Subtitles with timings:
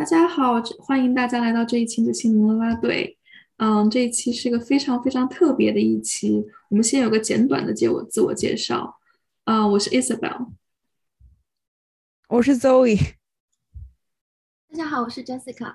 [0.00, 3.18] 大家好，欢迎大家来到这一期的心灵啦啦队。
[3.58, 6.42] 嗯，这一期是一个非常非常特别的一期。
[6.70, 8.98] 我们先有个简短的自我自我介绍。
[9.44, 10.52] 啊，我是 Isabel，
[12.30, 12.98] 我是 Zoe。
[14.70, 15.74] 大家好，我是 Jessica。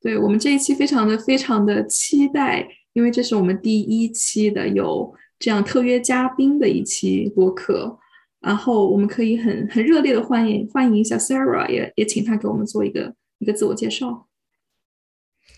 [0.00, 7.98] 对我们这一期非常的非常的期待，因为这是我们第一期的有这样特约嘉宾的一期播客。
[8.40, 14.26] 然后我们可以很很热烈的欢迎欢迎一下 Sarah，也也请她给我们做一个一个自我介绍。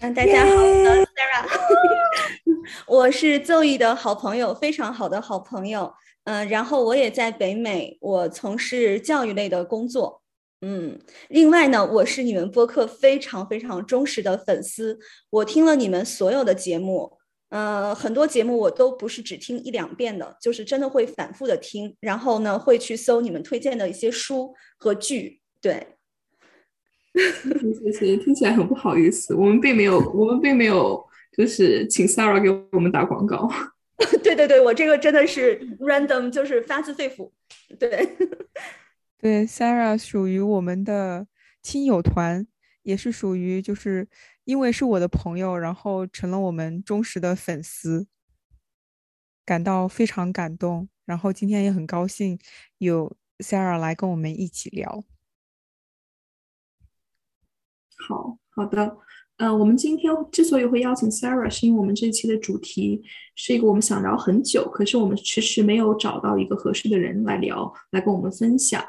[0.01, 1.47] 嗯，大家好，我是 Sarah，
[2.89, 5.95] 我是 Zoe 的好朋友，非常好的好朋友。
[6.25, 10.23] 嗯，然后我也在北美，我从事教育类的工作。
[10.61, 14.99] 嗯，另外呢，我是你们播客非常非常忠实的粉丝，
[15.31, 17.19] 我听了你们所有的节目。
[17.53, 25.39] 呃，很多节目我都不是只听一两遍的，就是真的会反复的听，然后呢，会去搜你们推荐的一些书和剧。
[25.61, 25.87] 对，
[27.13, 31.05] 谢谢，听起来很不好意思，我们并没有，我们并没有，
[31.37, 33.47] 就是请 Sarah 给我们打广告。
[34.25, 37.31] 对对对，我这个真的是 random，就是发自肺腑。
[37.79, 38.17] 对，
[39.21, 41.27] 对，Sarah 属于我们的
[41.63, 42.47] 亲友团，
[42.83, 44.09] 也是属于就是。
[44.45, 48.07] 因为是我的朋友，然后成了我们忠实的粉丝，
[49.45, 50.89] 感到非常感动。
[51.05, 52.39] 然后今天也很高兴
[52.79, 55.05] 有 Sarah 来跟我们一起聊。
[58.09, 58.97] 好好的，
[59.37, 63.03] 嗯，我们今天之所以会邀请 Sarah，是因为我们这期的主题
[63.35, 68.85] 是一个我们想聊很久，可是我们迟迟没有找到一个合适的人来聊，来跟我们分享。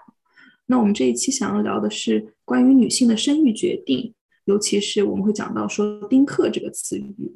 [0.66, 4.14] 那我们这一期想要聊的是关于女性的生育决定。
[4.46, 7.36] 尤其是我们会讲到说“丁克”这个词语，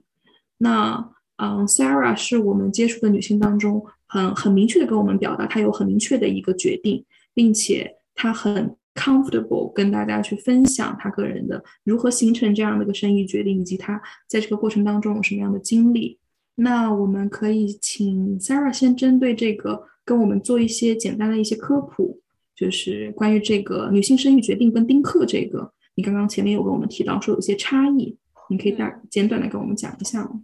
[0.57, 16.17] 那嗯，Sarah 是我们接触的女性当中很很明确的跟我们表达，她有很明确的一个决定，并且她很 comfortable 跟大家去分享她个人的如何形成这样的一个生育决定，以及她在这个过程当中有什么样的经历。
[16.55, 22.19] 那我们可以请 Sarah 先针对这个跟我们做一些简单的一些科普，
[22.55, 25.71] 就是关于这个女性生育决定跟丁克这个。
[25.97, 28.15] 你刚刚前面有跟我们提到说有些差异，
[28.51, 30.43] 你可以大简短的跟我们讲一下吗？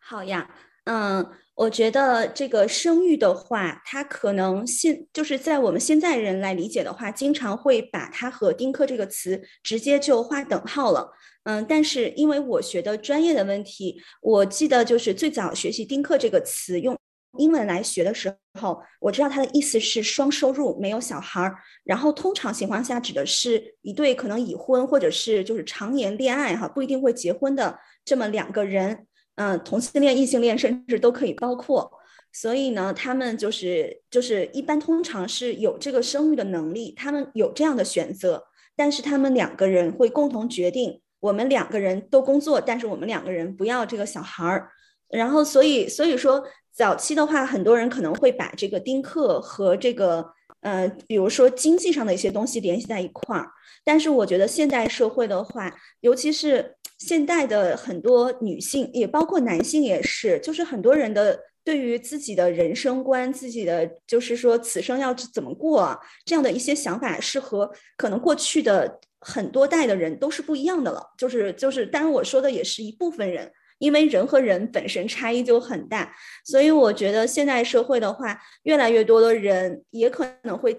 [0.00, 0.50] 好呀，
[0.86, 11.12] 嗯，我觉得这个生育的话，它可能现就是在我们现在人来理解的话，经常会把它和丁克这个词直接就划等号了。
[11.44, 16.98] 嗯，但是因为我学的专业的问题，我记得就是最早学习丁克这个词用。
[17.38, 21.56] 英文来学的时候，我知道它的意思是双收入，没有小孩儿。
[21.84, 29.06] 然后通常情况下指的是一对可能已婚或者是就是常年恋爱哈，不一定会结婚的这么两个人，
[29.36, 31.90] 嗯，同性恋、异性恋甚至都可以包括。
[32.34, 38.44] 所以呢，他们就是就是一般通常是有这个生育的能力，他们有这样的选择，
[38.76, 44.70] 但是他们两个人会共同决定，我们两个人都工作，但是我们两个人不要这个小孩儿。
[45.12, 46.44] 然后所以所以说。
[46.74, 50.26] 早期的话，很多人可能会把这个丁克和这个
[50.60, 53.46] 呃，比如说经济上的一些东西联系在一块儿。
[53.84, 71.12] 但是我觉得现代社会的话，尤其是现代的很多女性，也包括男性也是，就是很多人的对于自己的人生观、自己的就是说此生要怎么过这样的一些想法，是和可能过去的很多代的人都是不一样的了。
[71.18, 73.52] 就是就是，当然我说的也是一部分人。
[73.82, 80.72] 因为人和人本身差异就很大，所以我觉得现代社会的话，越来越多的人也可能会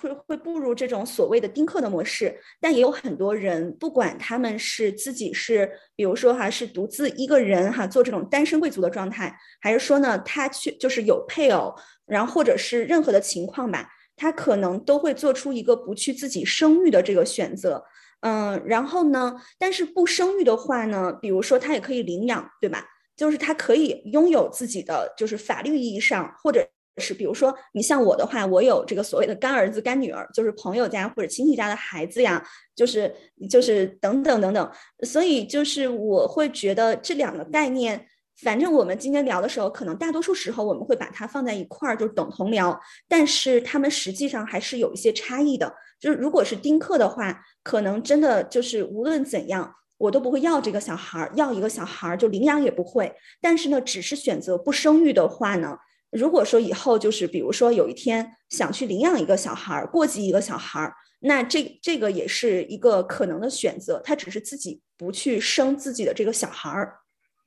[0.00, 11.72] 会会步入这种所谓的丁克的模式，但也有很多人，不管他们是自己是，比如说哈是独自一个人哈做这种单身贵族的状态，还是说呢他去就是有配偶，
[12.04, 17.84] 然后或者是任何的情况吧，他可能都会做出一个不去自己生育的这个选择。
[18.20, 19.40] 嗯，然后呢？
[19.58, 21.12] 但是不生育的话呢？
[21.20, 22.86] 比如说他也可以领养，对吧？
[23.16, 26.66] 就是他可以拥有自己的，就是法律意义上，或者
[26.98, 32.42] 是比如说你像我的话，我有这个所谓的干儿子、干女儿，就是朋友家或者亲戚家的孩子呀，
[32.74, 33.14] 就是
[33.48, 34.70] 就是等等等等。
[35.02, 38.06] 所以就是我会觉得这两个概念，
[38.42, 42.80] 反正我们今天聊的时候，可能大多数时候我们会把它放在一块儿，就等同聊。
[43.08, 45.74] 但是他们实际上还是有一些差异的。
[46.00, 47.42] 就是如果是丁克的话。
[47.62, 53.14] 可能真的就是无论怎样，我都不会要这个小孩儿，要一个小孩儿就领养也不会。
[53.38, 55.76] 但是呢，只是选择不生育的话呢，
[56.10, 64.00] 如果说以后就是比如说有一天想去领养一个小孩儿，过继一个小孩儿，那这这个也是一个可能的选择。
[64.02, 66.96] 他只是自己不去生自己的这个小孩儿。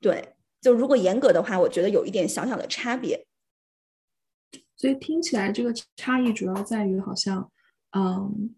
[0.00, 0.33] 对，
[0.64, 3.26] 就如果严格的话，我觉得有一点小小的差别。
[4.74, 7.52] 所以听起来这个差异主要在于好像，
[7.96, 8.54] 嗯。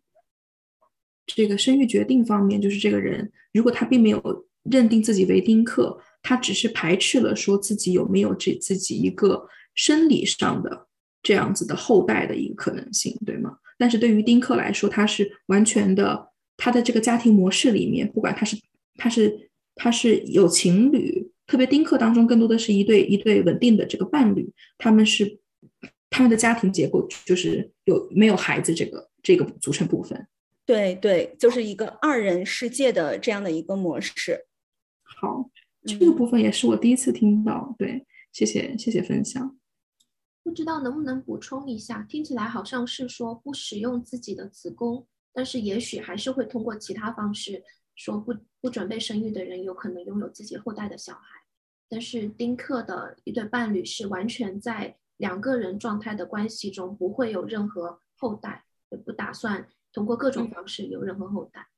[1.28, 10.86] 这个生育决定方面，就是这个人如果他并没有认定自己为丁克，他只是排斥了说自己有没有这自己一个生理上的
[11.24, 13.58] 这样子的后代的一个可能性，对吗？
[13.76, 18.56] 但是对于丁克来说，他是完全的，他的这个家庭模式里面，不管他是
[18.94, 25.38] 他是他是有情侣，特别丁克当中更多的是一对一对稳定的这个伴侣，他们是
[26.10, 30.26] 他们的家庭结构就是有没有孩子这个这个组成部分。
[30.64, 34.46] 对对，就是一个二人世界的这样的一个模式。
[35.02, 35.48] 好，
[35.84, 37.74] 这个部分也是我第一次听到。
[37.78, 39.56] 对，谢谢谢谢分享。
[40.42, 42.02] 不知道能不能补充一下？
[42.08, 47.62] 听起来好像是说不使用自己的子宫，但是也许还是会通过其他方式
[47.96, 51.20] 说不不准备生育的人有可能拥有自己后代的小孩。
[51.88, 59.66] 但是丁克的一对伴侣是完全在两个人状态的关系中不会有任何后代，也不打算。
[59.92, 61.68] 通过各种方式有任何后代，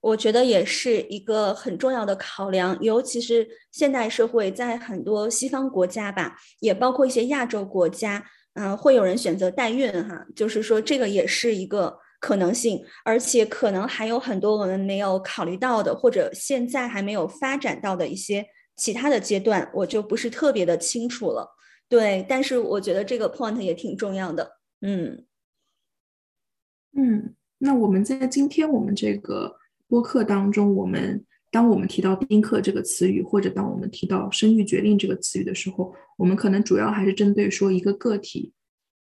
[0.00, 18.44] 我觉得也是一个很重要的考量，尤其是现代社会，在很多西方国家吧，也包括一些亚洲国家，嗯，会有人选择代孕哈，就是说这个也是一个可能性，而且可能还有很多我们没有考虑到的，或者现在还没有发展到的一些
[18.76, 21.54] 其他的阶段，我就不是特别的清楚了。
[21.88, 25.24] 对，但是我觉得这个 point 也挺重要的，嗯。
[26.98, 29.56] 嗯，那我们在今天我们这个
[29.86, 38.52] 播客当中，我们当我们提到丁克这个词语，或者当我们提到生育决定这个词语的时候，我们可能主要还是针对说一个个体，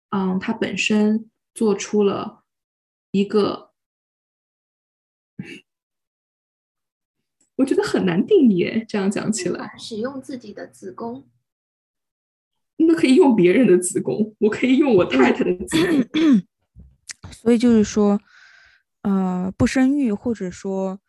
[0.10, 2.43] 嗯，他本身做出了
[3.14, 3.70] 一个，
[7.58, 8.84] 我觉得很难定义。
[8.88, 11.30] 这样讲起来，使用自己的子宫，
[12.78, 16.42] 那可以用别人的子宫，我可以用我太太的子宫。
[17.32, 18.20] 所以就是说，
[19.04, 21.00] 呃，不生育，或者说，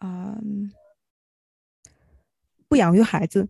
[0.00, 0.72] 嗯，
[2.66, 3.48] 不养育孩子，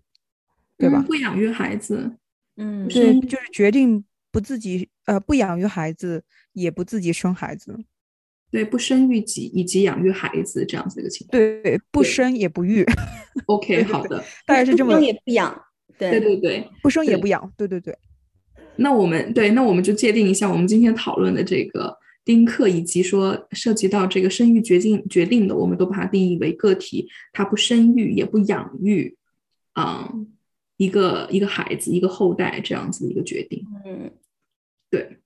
[0.76, 1.02] 对吧？
[1.06, 2.18] 不养育孩子，
[2.56, 6.24] 嗯，对，就是决定不自己，呃，不养育孩子，
[6.54, 7.78] 也不自己生孩子，
[8.50, 12.84] 对，不生育己以及养育孩子这样子一个情况，对，不生也不育。
[13.46, 15.62] OK，好的，大概是这么，不生也不养，
[15.98, 16.36] 对对。
[16.38, 17.96] 对，不生也不养，对对对。
[18.76, 21.94] 那我们对，那我们就界定一下，我们今天讨论的这个
[22.24, 29.14] 丁克，以及说涉及到这个生育决定决定的，我们都把它定义为个体，他不生育也不养育，
[29.78, 30.26] 嗯，
[30.78, 33.64] 一个一个孩子，一个后代这样子的一个决定。
[33.84, 34.10] 嗯，
[34.92, 35.18] 对。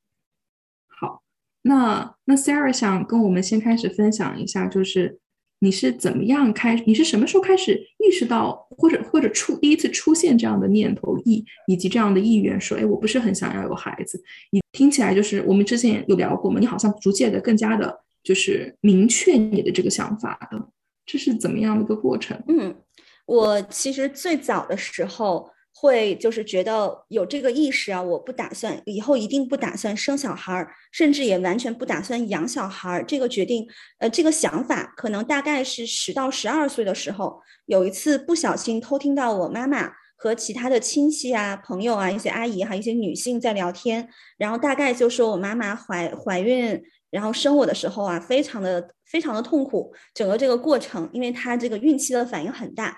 [0.86, 1.22] 好，
[1.60, 5.20] 那那 Sarah 想跟我们先开始分享一下，就是。
[5.60, 6.74] 你是怎么样开？
[6.86, 14.22] 你是什么时候开始意识到，或者或者出第一次出现这样的念头意以及这样的意愿，说，哎，我不是很想要有孩子。
[14.50, 16.60] 你听起来就是我们之前有聊过嘛？
[16.60, 20.68] 你好像逐渐的更加的，就是明确你的这个想法的，
[21.06, 22.38] 这是怎么样的一个过程？
[22.48, 22.76] 嗯，
[23.24, 25.50] 我其实最早的时候。
[25.78, 33.04] 会就是觉得有这个意识啊，我不打算以后一定不打算生小孩儿，甚至也完全不打算养小孩儿。
[33.04, 33.68] 这个决定，
[33.98, 44.08] 呃，这个想法可能大概是十到十二岁的时候，有一次不小心偷听到我妈妈和其他的亲戚啊、朋友啊、一些阿姨还有一些女性在聊天，
[44.38, 52.96] 然后大概就说我妈妈怀怀孕，然后生我的时候啊，非常的非常的痛苦，整个这个过程，因为她这个孕期的反应很大。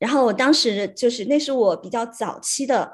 [0.00, 2.90] 然后我当时就是那是我比较早期的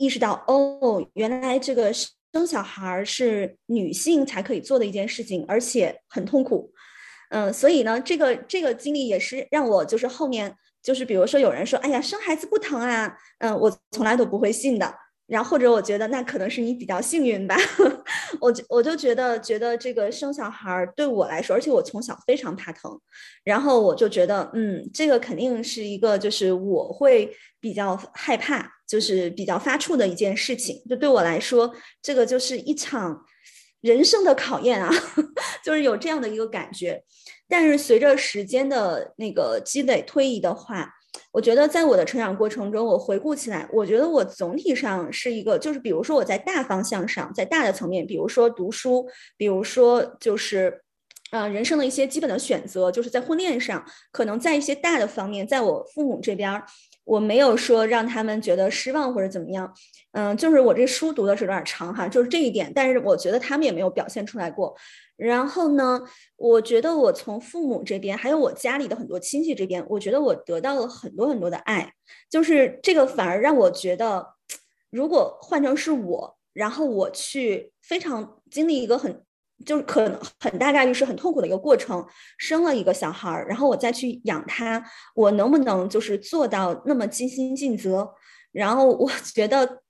[0.00, 6.72] 意识到，哦，原来这个生小孩是女性才可以做的一件事情，而且很痛苦。
[7.30, 14.94] 嗯，所以呢，这个这个经历也是让我就是后面就是比如说有人说，哎呀，生孩子不疼啊，嗯，我从来都不会信的。
[15.26, 17.56] 然后或者我觉得那可能是你比较幸运吧，
[18.40, 23.00] 我我就觉得觉得这个生小孩对我来说，而且我从小非常怕疼，
[23.42, 30.82] 然后我就觉得嗯，这个肯定是一个就是我会比较害怕，就是比较发怵的一件事情。
[30.88, 33.24] 就对我来说，这个就是一场
[33.80, 34.92] 人生的考验啊，
[35.64, 37.02] 就是有这样的一个感觉。
[37.48, 40.93] 但是随着时间的那个积累推移的话。
[41.32, 50.82] 我觉得在我的成长过程中，我回顾起来，我觉得我总体上是一个，就是比如说我在大方向上，在大的层面，比如说读书，比如说就是，
[51.30, 56.62] 呃，人生的一些基本的选择，就是在婚恋上，可能在一些大的方面，在我父母这边，
[57.04, 59.72] 我没有说让他们觉得失望或者怎么样，
[60.12, 64.74] 嗯，就是我这书读的是有点长哈，就是这一点，但是我觉得他们也没有表现出来过。
[65.16, 66.00] 然后呢，
[66.36, 71.92] 我觉得我从父母这边，还有我家里的很多亲戚这边，我觉得我得到了很多很多的爱，
[72.28, 74.26] 就是这个反而让我觉得，
[74.90, 79.22] 如果换成是我，然后我去非常经历一个很
[79.64, 82.04] 就是可能很大概率是很痛苦的一个过程，
[82.38, 84.84] 生了一个小孩儿，然后我再去养他，
[85.14, 88.08] 我能不能就是做到那么尽心尽责？
[88.52, 89.82] 然后我 觉得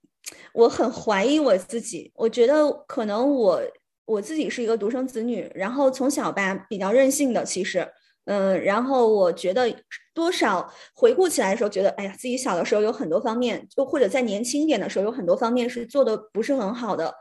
[0.53, 3.61] 我很怀疑我自己，我觉得可能我
[4.05, 7.87] 我自己是一个独生子女，然后从小吧比较任性的，其实。
[8.27, 9.71] 嗯，然后我觉得
[10.11, 17.13] 多少回顾起来的时候，觉得哎呀，自己小的时候有很多方面，就或者在年轻一点的时候，有很多方面是做的不是很好的。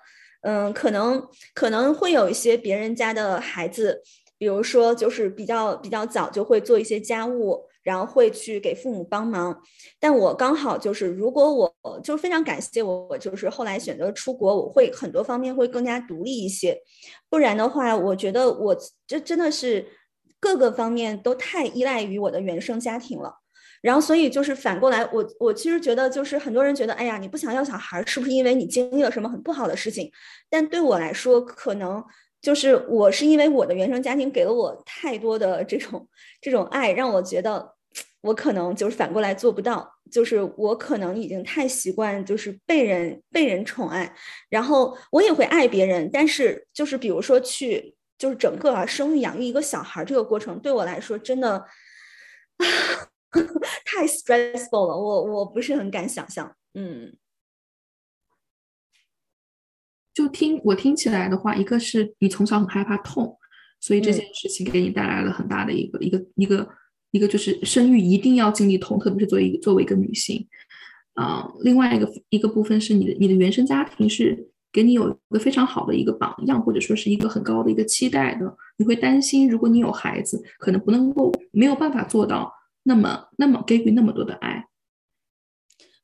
[0.45, 4.03] 嗯，可能可能会有一些别人家的孩子，
[4.39, 9.61] 比如说就是比较比较早就会做一些家务，然后会去给父母帮忙。
[9.99, 16.79] 但我刚好就是，如果我就非常感谢我，我就是后来选择出国，我会很多方面会更加独立一些。
[17.29, 19.87] 不然的话，我觉得我这真的是。
[20.41, 23.37] 各个方面都太依赖于我的原生家庭了，
[23.85, 30.11] 然后所以就是反过来，我我其实觉得就是很多人觉得，哎呀，你不想要小孩，是不是因为你经历了什么很不好的事情？
[30.49, 32.03] 但对我来说，可能
[32.41, 36.09] 就是我是因为我的原生家庭给了我太多的这种
[36.41, 37.75] 这种爱，让我觉得
[38.23, 44.15] 我可能就是反过来做不到，就是我可能已经太习惯就是被人被人宠爱，
[44.49, 47.95] 然后我也会爱别人，但是就是比如说去。
[48.17, 51.63] 就是整个啊，生育养育一个小孩这个过程，对我来说真的
[53.85, 56.55] 太 stressful 了，我我不是很敢想象。
[56.75, 57.17] 嗯，
[60.13, 63.39] 就听我听起来的话，一个是你从小很害怕痛，
[63.81, 66.69] 所以这件事情给你带来了很大的一个一个一个
[67.11, 70.49] 一个，就是生育一定要经历痛，特别是作为作为一个女性
[71.15, 71.51] 啊。
[71.61, 74.51] 另外一个一个部分是你的你的原生家庭是。
[74.75, 82.53] 给你有一个非常好的一个榜样，或者说是一个很高的一个期待的，你会担心，如果你有孩子，可能不能够没有办法做到
[82.85, 84.65] 那么那么给予那么多的爱。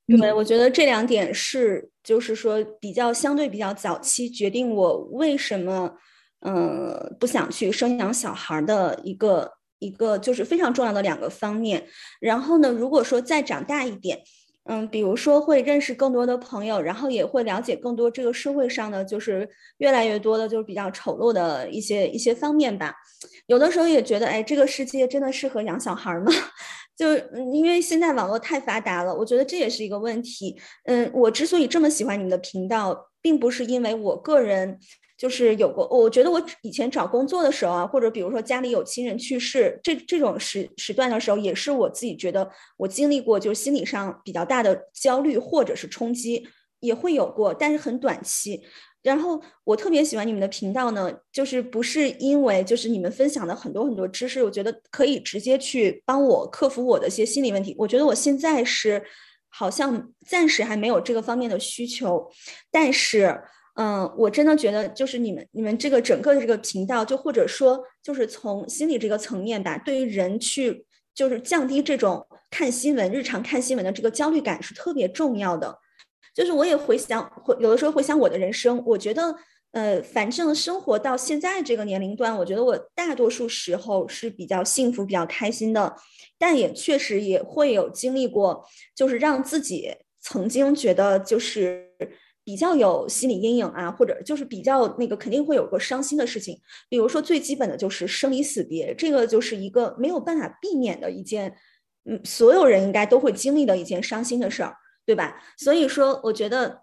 [0.06, 5.94] 对，我觉得这两点是，就是说比较相对比较早期决定我为什么
[6.40, 11.86] 嗯不想去生养小孩的一个一个就是非常重要的两个方面。
[12.20, 14.20] 然后呢，如果说再长大一点。
[14.64, 19.48] 嗯，比如说会认识更多的朋友，然后也会了解更多这个社会上的就是
[19.78, 22.94] 越来越多的，就是比较丑陋的一些一些方面吧。
[23.46, 26.30] 有的时候也觉得，哎，这个世界真的适合养小孩吗？
[26.96, 27.16] 就
[27.52, 30.60] 因为现在网络太发达了，我觉得这也是一个问题。
[30.84, 34.78] 嗯，我之所以这么喜欢你们的频道，并不是因为我个人。
[35.20, 46.48] 就是有过，我觉得我以前找工作的时候啊，或者比如说家里有亲人去世，这这种时时段的时候，也是我自己觉得我经历过，就是心理上比较大的焦虑或者是冲击
[46.80, 48.62] 也会有过，但是很短期。
[49.02, 57.76] 然后我特别喜欢你们的频道呢，就是不是因为就是你们分享的很多很多知识，我觉得可以直接去帮我克服我的一些心理问题。
[57.78, 59.04] 我觉得我现在是
[59.50, 62.30] 好像暂时还没有这个方面的需求，
[62.70, 63.38] 但是。
[63.80, 70.84] 嗯，我真的觉得就是你们你们这个整个的这个频道，就或者说就是从心理这个层面吧，对于人去
[71.14, 75.78] 就是降低这种看新闻、日常看新闻的这个焦虑感是特别重要的。
[76.34, 79.34] 就是我也回想，回有的时候回想我的人生，我觉得
[79.72, 85.96] 呃，反正生活到现在这个年龄段，我觉得我大多数时候是比较幸福、比较开心的，
[86.38, 88.62] 但也确实也会有经历过，
[88.94, 91.86] 就是让自己曾经觉得就是。
[92.50, 101.54] 比较有心理阴影啊，或者就是比较那个肯定会有过伤心的事情，比如说最基本的就是生离死别，这个就是一个没有办法避免的一件，
[102.06, 104.74] 嗯，所有人应该都会经历的一件伤心的事儿，
[105.06, 105.40] 对吧？
[105.56, 106.82] 所以说，我觉得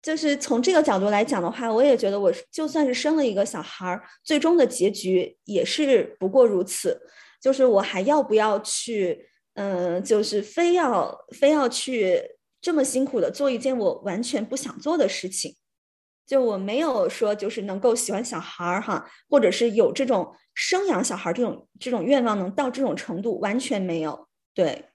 [0.00, 6.96] 就是从这个角度来讲的话，我也觉得我就算是生了一个小孩儿，最终的结局也是不过如此，
[7.42, 12.37] 就是我还要不要去，嗯，就是非要非要去。
[12.60, 15.54] 这么辛苦的做一件我完全不想做的事情，
[16.26, 24.28] 就我没有说就是能够喜欢小孩儿哈，或者是有这种生养小孩这种这种愿望能到这种程度，完全没有。
[24.52, 24.86] 对，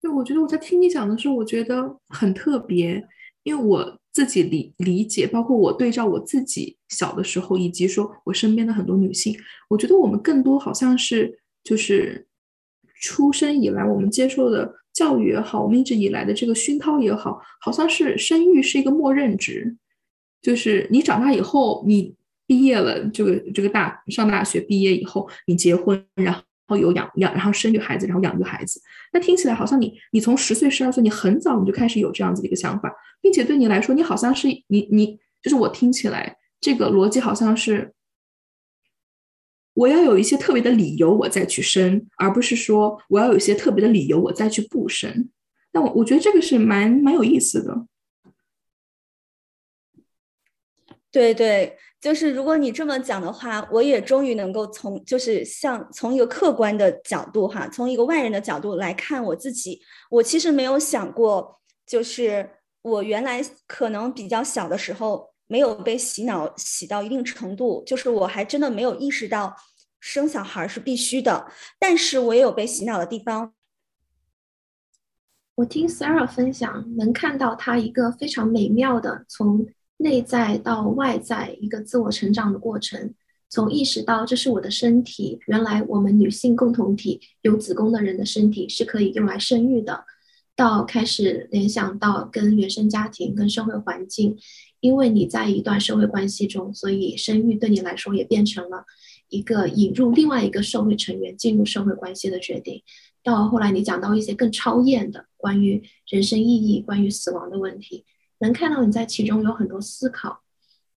[0.00, 3.04] 对，我觉得我在听你讲的时候，我觉得很特别，
[3.42, 9.36] 因为我自己理理解，包括我对照我自己小的时候，以及说我身边的很多女性，
[9.68, 12.28] 我觉得我们更多好像是就是
[13.00, 14.76] 出生以来我们接受的。
[14.94, 19.76] 教育也好，我们一直以来的这个熏陶也好，好像是生育是一个默认值，
[20.40, 22.14] 就是你长大以后，你
[22.46, 26.32] 毕业了，这个这个大上大学毕业以后，你结婚，然
[26.68, 28.80] 后有养养，然后生育孩子，然后养育孩子。
[29.12, 37.92] 那听起来好像你你从十岁十二岁，你很早你就开始有这样子的一个想法，并且对你来说，你好像是你你就是我听起来这个逻辑好像是。
[39.74, 45.28] 我要有一些特别的理由，我再去生，而不是说我要有一些特别的理由，我再去不生。
[45.72, 47.86] 那我我觉得这个是蛮蛮有意思的。
[51.10, 59.80] 对对，就是如果你这么讲的话，我也终于能够从就是像从一个客观的角度哈，从一个外人的角度来看我自己。
[60.10, 62.50] 我其实没有想过，就是
[62.82, 69.54] 我原来可能比较小的时候没有被洗脑洗到一定程度，就是我还真的没有意识到
[70.00, 71.46] 生小孩是必须的。
[71.78, 73.52] 但是我也有被洗脑的地方。
[75.56, 79.66] 我听 Sarah 分享，能看到她一个非常美妙的从。
[79.96, 83.14] 内在到外在一个自我成长的过程，
[83.48, 90.04] 从意识到这是我的身体，原来我们女性共同体有子宫的人的身体是可以用来生育的，
[90.56, 94.36] 到开始联想到跟原生家庭、跟社会环境，
[94.84, 98.84] 因为你在一段社会关系中，所以生育对你来说也变成了
[99.30, 102.82] 一个引入另外一个社会成员进入社会关系的决定。
[103.22, 108.04] 到后来你讲到一些更超验的关于人生意义、关于死亡的问题。
[108.40, 110.42] 能看到你在其中有很多思考，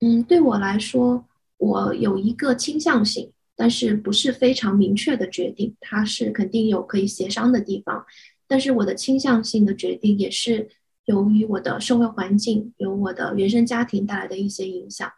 [0.00, 1.26] 嗯，对我来说，
[1.58, 8.06] 我有一个倾向性，但是不是非常明确的决定，它是肯定有可以协商的地方，
[8.48, 10.70] 但是我的倾向性的决定也是
[11.04, 15.10] 由于我的社会环境，有我的原生家庭带来的一些影响，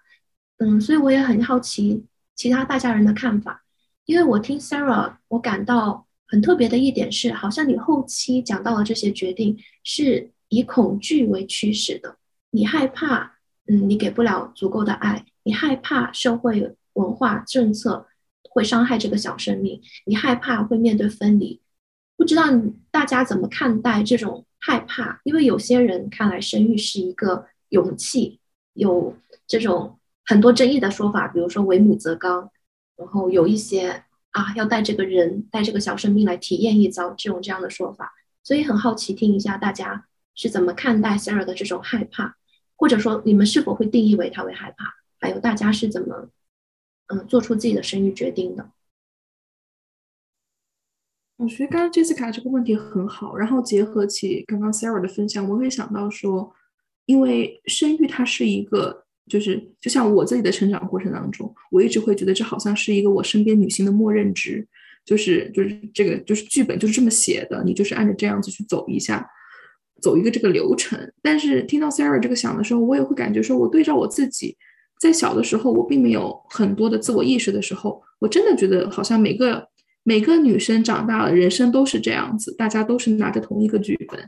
[0.59, 3.65] 嗯，所以我也很好奇其他大家人的看法，
[4.05, 10.31] 因为我听 Sarah，我感到很特别的一点是，好像你后期讲到的这些决定是。
[10.49, 12.19] 以恐惧为驱使的，
[12.51, 13.33] 你害怕，
[13.67, 18.07] 嗯，你给不了足够的爱，你害怕社会文化政策
[18.51, 21.61] 会伤害这个小生命，你害怕会面对分离，
[22.17, 22.45] 不知道
[22.91, 25.21] 大家怎么看待这种害怕？
[25.25, 28.41] 因为有些人看来生育是一个勇气，
[28.73, 32.51] 有这种很多争议的说法，比如说为母则刚，
[32.97, 38.13] 然后有一些啊要带这个人带这个小生命来体验一遭这种这样的说法，
[38.43, 40.07] 所以很好奇听一下大家。
[40.39, 42.37] 是怎么看待 Sarah 的这种害怕，
[42.77, 44.85] 或者说你们是否会定义为他为害怕？
[45.19, 46.29] 还有大家是怎么
[47.07, 48.71] 嗯做出自己的生育决定的？
[51.37, 56.53] 我觉得刚刚 Jessica 这个问题很好，然后结合起刚刚 Sarah 的分享，我会想到说，
[57.05, 64.67] 因为生育它是一个，就是就像我自己的成长过程当中，我一直会觉得这好像是一个我身边女性的默认值，
[65.05, 69.29] 就是就是这个就是剧本就是这么写的，你就是按照这样子去走一下。
[70.03, 74.55] 走一个这个流程，但是听到 Sarah 这个想的时候，我也会感觉说，我对照我自己，
[75.01, 79.67] 在小的时候，我并没有很多的自我意识的时候，我真的觉得好像每个
[80.09, 84.21] 每个女生长大了，人生都是这样子，大家都是拿着同一个剧本。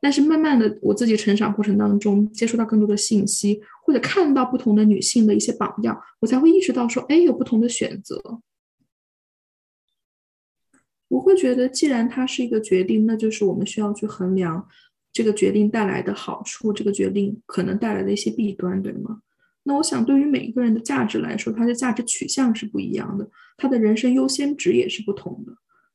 [0.00, 8.40] 但是慢慢的，我自己成长过程当中，接触到更多的信息，或者看到不同的女性的一些榜样，我才会意识到说，哎，有不同的选择。
[11.06, 14.66] 我会觉得，既然它是一个决定，那就是我们需要去衡量。
[15.12, 19.20] 这个决定带来的好处，这个决定可能带来的一些弊端，对吗？
[19.62, 25.52] 那我想，对于每一个人的价值来说，他的价值取向是不一样的，他的人生优先值也是不同的。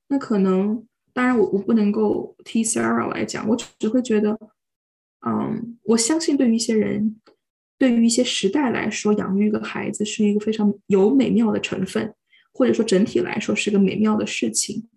[0.07, 4.37] 那可能，当然，我我不能够替 Sarah 来讲，我只会觉得，
[5.25, 7.19] 嗯，我相信对于一些人，
[7.77, 12.13] 对于一些时代来说，养育一个孩子是一个非常有美妙的成分，
[12.53, 14.87] 或者说整体来说是个美妙的事情。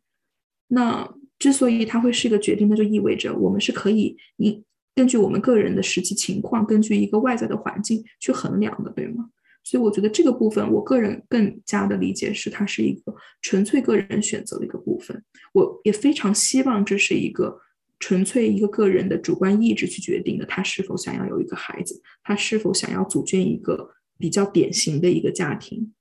[0.68, 1.14] 那。
[1.38, 4.60] 之所以它会是一个决定，那就意味着我们是可以以
[4.98, 9.30] 根据我们个人的实际情况，根据一个外在的环境去衡量的，对吗？
[9.62, 15.22] 所以我觉得这个部分，我个人更加的理解是它是一个纯粹个人选择的一个部分。
[15.52, 17.60] 我也非常希望这是一个
[18.00, 25.94] 纯粹一个个人的主观意志去决定的，他是否想要有一个孩子，他是否想要组建一个比较典型的一个家庭。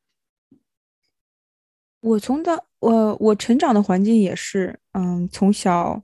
[2.01, 6.01] 我从的我我成长的环境也是，嗯，从小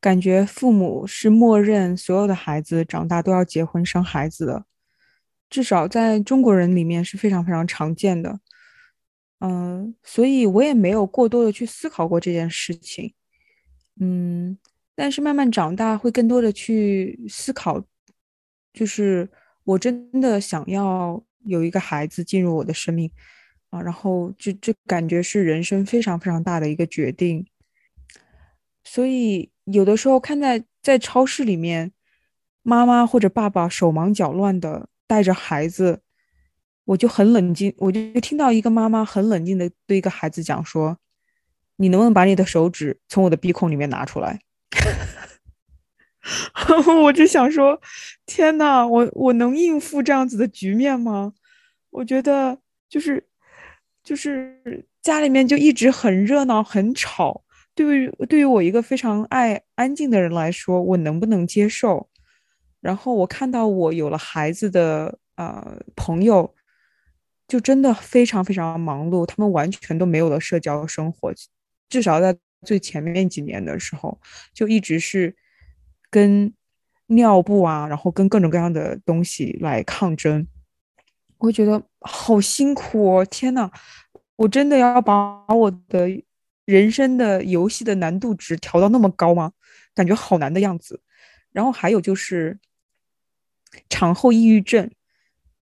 [0.00, 4.64] 感觉父母是默认所有的孩子长大都要结婚生孩子的，
[5.48, 8.40] 至少在中国人里面是非常非常常见的，
[9.40, 13.12] 嗯，所以我也没有过多的去思考过这件事情，
[14.00, 14.58] 嗯，
[14.94, 17.84] 但是慢慢长大会更多的去思考，
[18.72, 19.28] 就是
[19.64, 23.10] 我真的想要有一个孩子进入我的生命。
[23.70, 27.46] 啊，然后就这感觉是人生非常非常大的一个决定，
[28.82, 31.92] 所以有的时候看在在超市里面，
[32.62, 36.00] 妈妈或者爸爸手忙脚乱的带着孩子，
[36.84, 40.98] 我就很冷静，我就听到一个妈妈很冷静的对一个孩子讲说
[41.76, 44.40] ：“你能不能把你的手指从我的鼻孔里面拿出来？”
[47.02, 47.80] 我就想说
[48.26, 51.32] ：“天呐，我我能应付这样子的局面吗？”
[51.90, 53.26] 我觉得就是。
[54.02, 57.44] 就是家里面就一直很热闹很吵，
[57.80, 62.10] 对于对于我一个非常爱安静的人来说，我能不能接受？
[62.82, 66.54] 然后我看到我有了孩子的呃朋友，
[67.48, 71.32] 就真的非常非常忙碌，他们完全都没有了社交生活，
[71.88, 74.20] 至少在最前面几年的时候，
[74.52, 75.34] 就一直是
[76.10, 76.52] 跟
[77.06, 80.46] 尿布啊，然后跟各种各样的东西来抗争。
[81.38, 83.24] 我觉得好辛苦哦！
[83.24, 83.70] 天呐，
[84.36, 86.22] 我真的要把我的
[86.70, 89.52] 人生的游戏的难度值调到那么高吗？
[89.92, 91.02] 感觉好难的样子。
[91.50, 92.60] 然后还有就是
[93.88, 94.88] 产后抑郁症，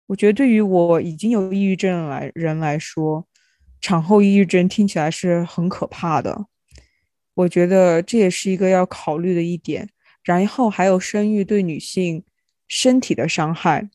[0.07, 3.27] 我觉得对于我已经有抑郁症来人来说，
[3.81, 6.47] 产后抑郁症听起来是很可怕的。
[7.35, 9.91] 我觉得这也是一个要考虑的一点。
[10.25, 12.25] 然后还有生育对女性
[12.67, 13.89] 身体的伤害。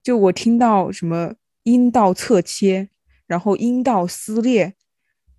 [0.00, 2.90] 就我听到什么阴道侧切，
[3.26, 4.74] 然后阴道撕裂，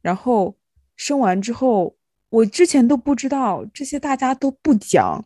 [0.01, 0.57] 然后
[0.95, 1.95] 生完之后，
[2.29, 5.25] 我之前都不知道这些，大家都不讲。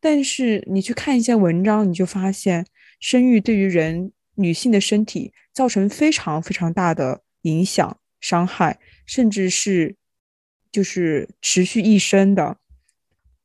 [0.00, 2.66] 但是你去看一些文章，你就发现
[3.00, 9.96] 生育对于人女性的身体造成非常非常大的影响、伤害，甚至是
[10.70, 12.58] 就是持续一生的。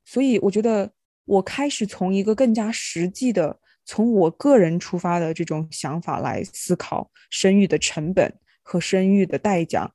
[0.06, 0.92] 所以我觉得
[1.26, 3.60] 我开始从一个更加实际的。
[3.84, 8.32] 从我个人出发的这种想法来思考生育的成本
[8.62, 9.92] 和生育的代价，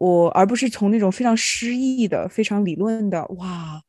[0.00, 3.82] 我而不是从那种非常诗意的、非常理论的“哇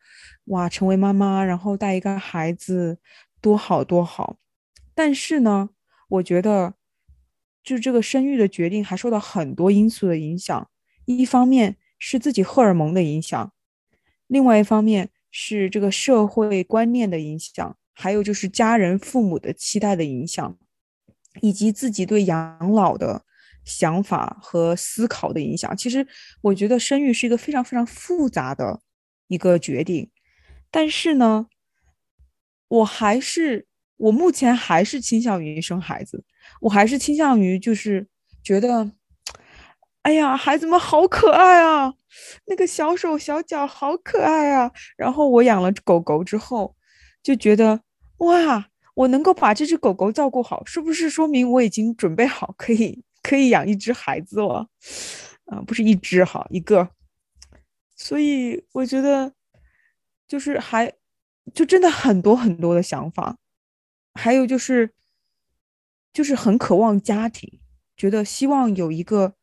[0.47, 2.97] 哇，成为妈妈，然后带一个孩子，
[3.39, 4.35] 多好多好”。
[4.93, 5.69] 但是呢，
[6.09, 6.73] 我觉得，
[7.63, 10.69] 就这个生育的决定还受到很多因素的影响。
[11.05, 13.53] 一方面是自己荷尔蒙的影响，
[14.27, 17.77] 另外一方面是这个社会观念的影响。
[17.93, 20.57] 还有就是家人、父母的期待的影响，
[21.39, 23.23] 以及自己对养老的
[23.63, 25.75] 想法和思考的影响。
[25.75, 26.05] 其实，
[26.41, 28.81] 我觉得生育是一个非常非常复杂的
[29.27, 30.09] 一个决定。
[30.69, 31.47] 但是呢，
[32.67, 36.23] 我还是我目前还是倾向于生孩子。
[36.61, 38.07] 我还是倾向于就是
[38.43, 38.91] 觉得，
[40.01, 41.93] 哎呀，孩子们好可爱啊，
[42.45, 44.71] 那个小手小脚好可爱啊。
[44.97, 46.75] 然后我养了狗狗之后，
[47.21, 47.81] 就觉得。
[48.17, 54.69] 哇，我能够把这只狗狗照顾好，是不是说明我已经准备好可以可以养一只孩子了？
[55.45, 56.89] 啊，不是一只哈，一个。
[57.95, 59.33] 所以我觉得，
[60.27, 60.93] 就是还
[61.53, 63.37] 就真的很多很多的想法，
[64.13, 64.93] 还有就是，
[66.13, 67.59] 就是很渴望家庭，
[67.95, 69.35] 觉得希望有一个。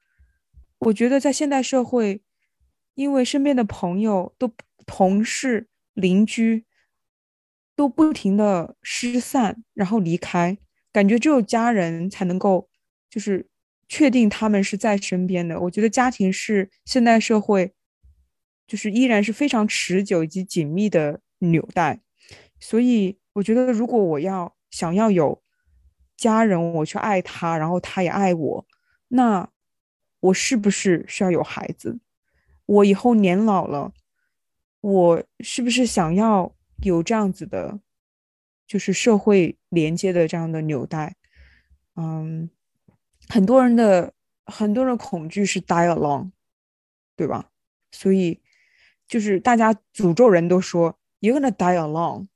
[0.79, 2.23] 我觉得在现代社会，
[2.95, 4.53] 因为身边的朋友都
[4.87, 6.64] 同事邻居。
[7.79, 10.59] 都不停的失散，然后离开，
[10.91, 12.69] 感觉只有家人才能够，
[13.09, 13.49] 就是
[13.88, 15.59] 确定他们是在身边的。
[15.61, 17.72] 我觉得家庭是现代社会，
[18.66, 22.01] 就是依然是非常持久以及紧密的纽带。
[22.61, 25.42] 所以我觉得，如果我要想要有
[26.16, 28.66] 家人，我去爱他，然后他也爱我，
[29.09, 29.48] 那
[30.20, 31.98] 我是不是需要有孩子？
[32.66, 33.92] 我以后年老了，
[34.81, 36.55] 我是不是想要？
[36.83, 37.81] 有这样子的，
[38.64, 41.16] 就是社会连接的这样的纽带，
[41.96, 42.48] 嗯，
[43.29, 44.12] 很多人的
[44.47, 46.31] 很多人的恐惧是 die alone，
[47.17, 47.51] 对吧？
[47.93, 48.41] 所以
[49.07, 52.27] 就是大家诅咒人都说 you're gonna die alone，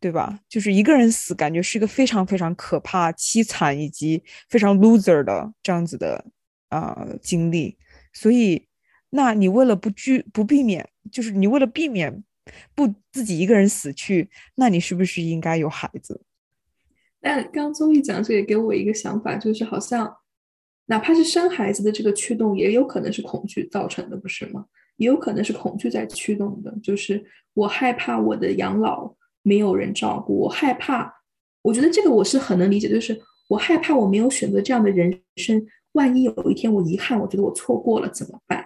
[0.00, 0.40] 对吧？
[0.48, 6.24] 就是一个人死，感觉是一个非常非常可怕、凄惨以及非常 loser 的这样子的
[6.68, 7.76] 啊经历。
[8.12, 8.66] 所以，
[9.10, 12.24] 那你为了不惧不避免，就是你为了避免。
[12.74, 16.22] 不自己一个人死去，那你是不是应该有孩子？
[17.20, 20.16] 但刚综艺讲这个给我一个想法，就是好像
[20.86, 24.64] 哪怕是生孩子的这个驱动，也有可能是恐惧造成的，不是吗？
[24.96, 31.12] 也有可能是恐惧在驱动的，就是我害怕我的养老没有人照顾，我害怕。
[31.62, 38.64] 我觉得这个我是很能理解，就是我害怕我没有选择这样的人生，万一有一天我遗憾，我觉得我错过了怎么办？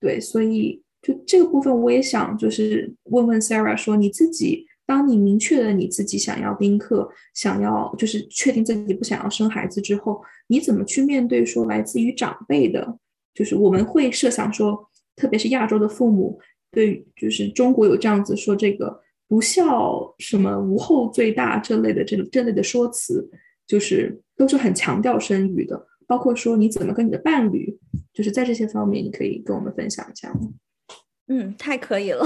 [0.00, 0.82] 对，所以。
[1.02, 12.98] 就这个部分，我也想就是问问 Sarah 说，你自己当你明确了你自己想要丁克，想要就是确定自己不想要生孩子之后，你怎么去面对说来自于长辈的，
[13.32, 16.40] 就是我们会设想说，特别是亚洲的父母，
[16.72, 23.30] 对，就是中国有这样子说这个不孝什么无后最大这类的这这类的说辞，
[23.68, 27.78] 就是都是很强调生育的，包括说你怎么跟你的伴侣，
[28.12, 30.40] 就是在这些方面，你可以跟我们分享一下吗？
[31.32, 32.24] 嗯，太可以了。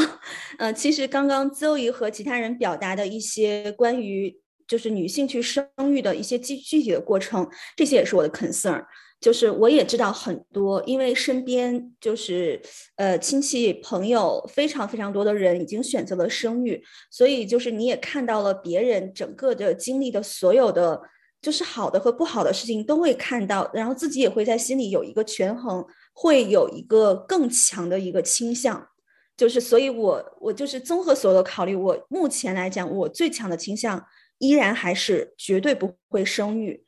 [0.58, 4.34] 呃，其实刚刚邹姨和其他人表达的一些关于
[4.66, 8.82] 就是女性去生育的一些具具体的过程，这些也是我的 concern。
[9.20, 12.60] 就是我也知道很多，因为身边就是
[12.96, 21.00] 呃亲戚朋友非常非常多的人已经选择了生育，所以就是你也看到了别人整个的经历的所有的
[21.42, 28.88] 就是好的和不好的事情都会看到，然后自己也会在心里有一个权衡，会有一个更强的一个倾向。
[29.37, 34.05] 就是所以，我我就是综合所有的考虑，我目前来讲，我最强的倾向
[34.38, 36.85] 依然还是绝对不会生育。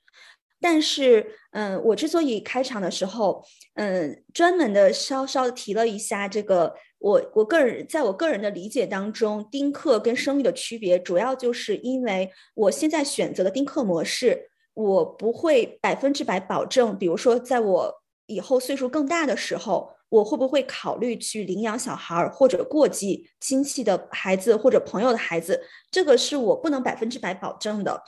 [0.60, 6.74] 但是，嗯，我之所以开场的时候，嗯，专门的稍稍提了一下这个。
[6.98, 17.94] 我我个人在我个人的理解当中，丁克跟生育的区别，主要就是因为我现在选择的丁克模式，我不会百分之百保证，比如说在我
[18.26, 28.02] 以后岁数更大的时候，我会不会考虑去领养小孩儿或者过继亲戚的孩子或者朋友的孩子，这个是我不能百分之百保证的。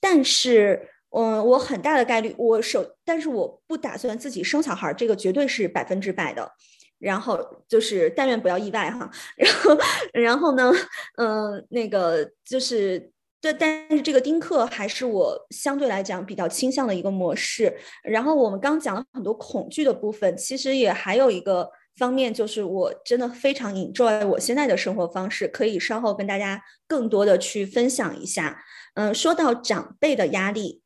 [0.00, 6.52] 但是，嗯，我很大的概率，我首，但是我不打算自己生小孩儿，这个绝对是百分之百的。
[6.98, 9.78] 然后就是但愿不要意外哈， 然后
[10.12, 10.72] 然后呢，
[11.18, 13.11] 嗯，那个就是
[13.42, 17.76] 对，但是这个丁克还是我相对来讲比较倾向的一个模式。
[18.04, 28.62] 然后我们刚讲了很多恐惧的部分，其实也还有一个方面，就是我真的非常 enjoy 我现在的生活方式，可以稍后跟大家更多的去分享一下。
[28.94, 30.80] 嗯，说到长辈的压力，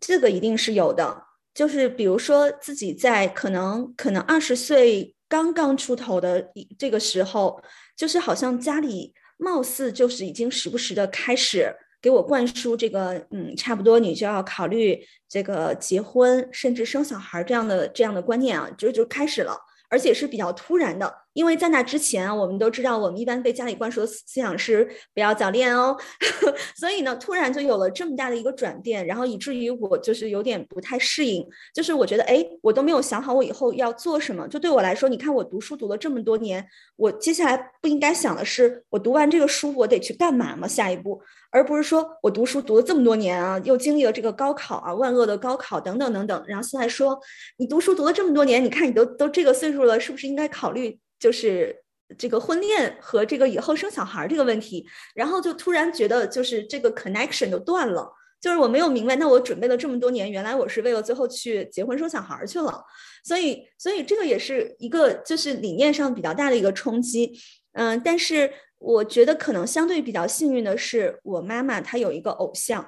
[0.00, 1.22] 这个一定是有的，
[1.54, 5.12] 就是比如说自己在可能可能二十岁。
[5.26, 7.60] 刚刚出头的这个时候，
[7.96, 19.56] 就是好像家里貌似就是已经时不时的开始给我灌输这个，嗯，差不多你就要考虑这个结婚，甚至生小孩这样的这样的观念啊，就就开始了。
[19.88, 25.96] 而且是比较突然的，因为在那之前，我们都知道，我们一般被家里灌输的思想是不要早恋哦，
[26.74, 36.66] 所以呢，突然就有了这么大的一个转变，然后以至于我就是有点不太适应，就是我觉得，哎，我都没有想好我以后要做什么，就对我来说，你看我读书读了这么多年，
[36.96, 40.66] 我接下来不应该想的是，我读完这个书我得去干嘛吗？
[40.66, 41.20] 下一步。
[41.50, 47.16] 而不是说我读书读了这么多年啊，又经历了这个高考啊，万恶的高考等等等等，然后现在说
[47.58, 51.74] 你读书读了这么多年，你看你都都这个岁数了，是不是应该考虑就是
[52.18, 54.86] 这个婚恋和这个以后生小孩这个问题？
[55.14, 62.84] 然后就突然觉得就是这个 connection 就断了，就是我没有明白，那我准备了这么多年，原来我是为了最后去结婚生小孩去了，
[63.24, 67.32] 所以所以这个也是一个就是理念上比较大的一个冲击，
[67.72, 68.52] 嗯，但是。
[68.78, 72.86] 我觉得可能相对比较幸运的是，我妈妈她有一个偶像，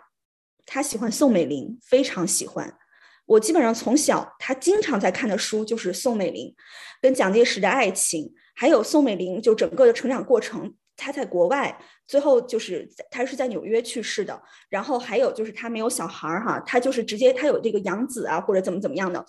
[0.67, 2.77] 她喜欢宋美龄，非常喜欢。
[3.27, 6.55] 我基本上从小他经常在看的书就是宋美龄
[7.03, 10.75] 跟蒋介石的爱情，还有宋美龄就整个的成长过程。
[10.97, 14.41] 他在国外，最后就是他是在纽约去世的。
[14.71, 19.23] 然后还有就是他没有小孩儿哈，他就是直接他有这个养子啊或者怎么怎么样的。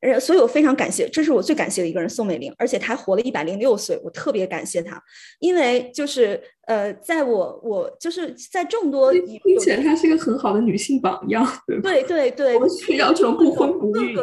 [0.00, 5.02] 呃，所以我非常感谢，这是我最感谢的一个人，宋美龄，而且她还活了一百零六岁，我特别感谢她，
[5.40, 11.46] 因为就是呃，在我我就是在众多，并且她是一个很好的女性榜样，
[11.82, 14.14] 对对对，我们需要这种不婚不育，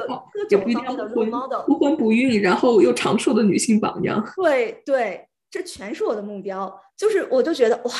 [0.49, 1.31] 也不一定要婚
[1.65, 7.91] 不婚不育，然后又长寿的女性榜样，对对，这全是我的目标，就是我就觉得哇。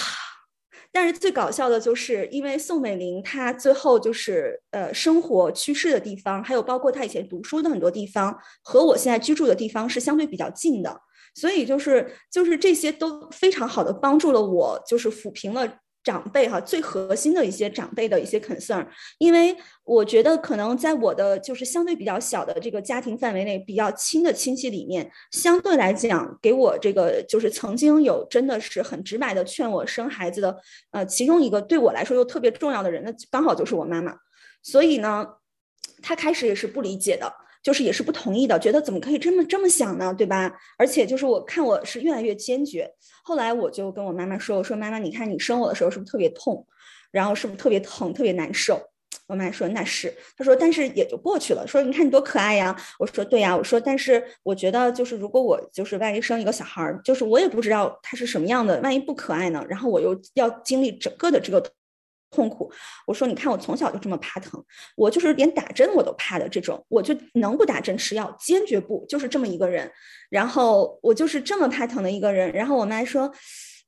[0.94, 11.02] 但是最搞笑的就是，因为宋美龄她最后就是呃生活去世的地方，还有包括她以前读书的很多地方，和我现在居住的地方是相对比较近的，
[11.34, 15.80] 所以就是就是这些都非常好的帮助了我，就是抚平了。
[16.04, 18.86] 长辈哈，最核心的一些长辈的一些 concern，
[19.18, 30.58] 因为我觉得可能在我的就是相对比较小的这个家庭范围内，比较亲的亲戚里面，相对来讲给我这个就是曾经有真的是很直白的劝我生孩子的，
[30.92, 34.14] 呃，其中一个对我来说又特别重要的人，那刚好就是我妈妈，
[34.62, 35.26] 所以呢，
[36.02, 37.34] 她开始也是不理解的。
[37.64, 40.52] 就是也是不同意的，觉得怎么可以这么这么想呢，对吧？
[40.78, 42.92] 而且就是我看我是越来越坚决，
[43.24, 46.68] 后来我就跟我妈妈说，我说妈妈，你看你生我的时候是不是特别痛，
[47.10, 48.80] 然后是不是特别疼，特别难受？
[49.28, 51.66] 我妈说那是，她说但是也就过去了。
[51.66, 59.66] 说你看你多可爱呀，我说对呀，我说但是我觉得就是如果我就是万一生一个小孩儿，就是我也不知道他是什么样的，万一不可爱呢？
[59.70, 61.64] 然后我又要经历整个的这个。
[62.34, 62.72] 痛苦，
[63.06, 64.64] 我说你看我从小就这么怕疼，
[64.96, 69.90] 我就是连打针我都怕的这种，我就能不打针吃药，坚决不，就是这么一个人。
[70.30, 72.52] 然后我就是这么怕疼的一个人。
[72.52, 73.32] 然后我妈说，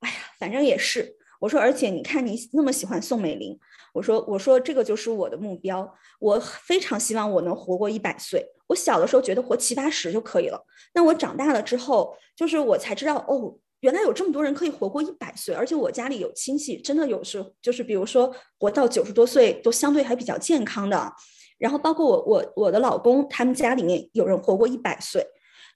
[0.02, 1.16] 哎呀，反正也是。
[1.40, 3.60] 我说，而且你看你那么喜欢宋美龄，
[3.94, 8.46] 我说我说这个就是我的目标，我非常希望我能活过一百岁。
[8.68, 13.58] 我小的时候觉得活七八十就可以了，那我长大了之后，就是我才知道哦。
[13.86, 21.14] 原来有这么多人可以活过一百岁，而且我家里有亲戚，真的有是就是比如说活到九十多岁都相对还比较健康的，
[21.60, 25.24] 然后包括我我我的老公他们家里面有人活过一百岁，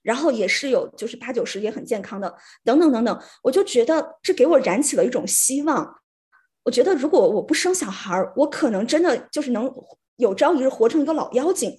[0.02, 6.00] 然后也是有就是八九十也很健康的，等等等等，我就觉得这给我燃起了一种希望，
[6.64, 9.72] 我觉得如果我不生小孩儿，我可能真的就是能
[10.16, 11.78] 有朝一日活成一个老妖精。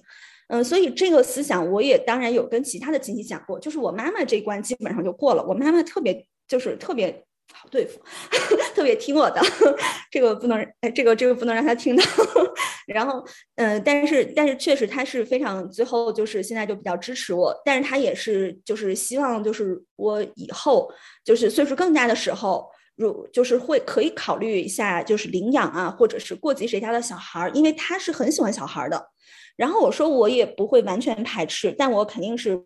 [0.52, 5.42] 嗯，所以这个思想我也当然有跟其他的亲戚讲过，就是我妈妈这一关基本上就过了。
[5.46, 7.98] 我妈妈特别就是特别好对付，
[8.76, 9.40] 特别听我的，
[10.12, 12.04] 这个不能哎，这个这个不能让她听到。
[12.86, 20.92] 然后，嗯，但是但是确实她是非常最后就是现在就比较支持我，但是她也是就是希望就是我以后
[21.24, 29.08] 就是岁数更大的时候，如就是会可以考虑一下就是领养啊，或者是过继谁家的小孩儿，因为她是很喜欢小孩儿的。
[29.56, 32.64] 然后我说我也不会完全排斥，但我肯定是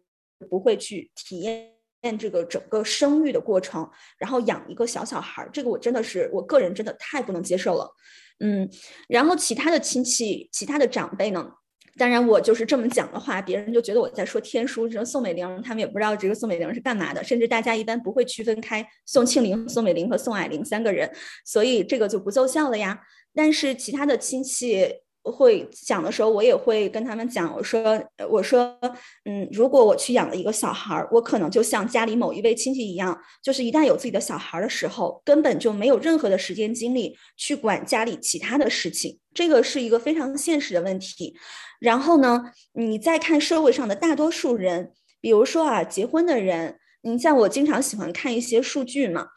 [0.48, 1.72] 不会去体验
[2.18, 7.90] 这个整个生育的过程，然后养一个小小孩儿，这个我真的是我个人真的太不能接受了。
[8.38, 8.68] 嗯，
[9.08, 11.50] 然后其他的亲戚、其他的长辈呢？
[11.98, 14.86] 当然我就是这么讲的话，别人就觉得我在说天书。
[14.86, 21.10] 这宋美龄他们也不知道这个宋美龄是干嘛的，甚至大家一般不会区分开宋庆龄、宋美龄和宋霭龄三个人，
[21.44, 23.00] 所以这个就不奏效了呀。
[23.34, 25.05] 但是其他的亲戚。
[25.30, 28.78] 会讲的时候，我也会跟他们讲，我说，我说，
[29.24, 41.36] 嗯，如果我去养了一个小孩儿，我可能就像家里某一位亲戚一样，就是一旦有自己的小孩儿的时候，根本就没有任何的时间精力去管家里其他的事情，这个是一个非常现实的问题。
[41.80, 49.28] 然后呢，你再看社会上的大多数人，比如说啊，结婚的人，你像我经常喜欢看一些数据嘛。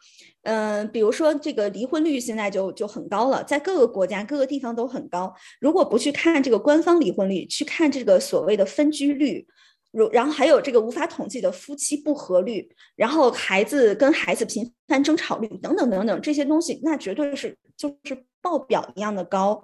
[0.42, 5.34] 嗯，比如说这个离婚率现在就就很高了，在各个国家各个地方都很高。
[5.60, 9.46] 如果不去看这个官方离婚率，去看这个所谓的分居率，
[9.90, 19.62] 如然后还有这个无法统计的夫妻不和率，然后孩子跟孩子频繁争吵率等等等等这些东西，那绝对是就是爆表一样的高。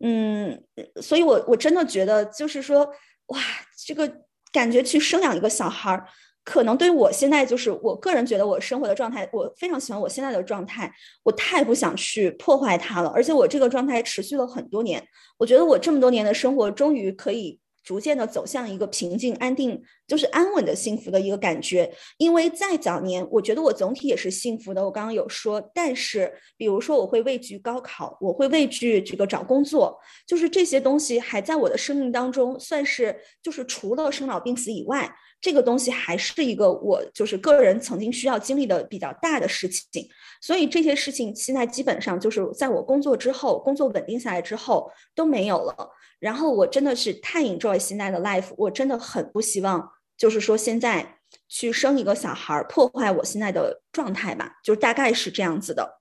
[0.00, 0.64] 嗯，
[1.02, 2.88] 所以我我真的觉得就是说，
[3.26, 3.38] 哇，
[3.86, 4.10] 这个
[4.50, 6.08] 感觉去生养一个小孩儿。
[6.44, 13.08] 可能对于我现在就是我个人觉得我生活的状态，我非常喜欢我现在的状态，我太不想去破坏它了。
[13.14, 15.02] 而且我这个状态持续了很多年，
[15.38, 21.90] 我觉得我这么多年的生活终于可以逐渐的走向一个平静、安定，就是安稳的幸福的一个感觉。
[22.18, 24.84] 因为在早年，我觉得我总体也是幸福的。
[24.84, 35.10] 我刚刚有说，但是比如说我会畏惧高考，我会畏惧这个找工作，就是这些东西还在我的生命当中，算是就是除了生老病死以外。
[35.40, 40.08] 这个东西还是一个我就是个人曾经需要经历的比较大的事情，
[40.40, 45.90] 所以这些事情现在基本上就是在我工作之后，工作稳定下来之后都没有了。
[46.18, 51.18] 然后我真的是太 enjoy 现在的 life，我真的很不希望就是说现在
[51.48, 56.00] 去生一个小孩破坏我现在的状态吧，就大概是这样子的。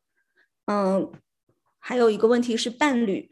[0.68, 1.12] 嗯，
[1.80, 3.30] 还有一个问题是伴侣。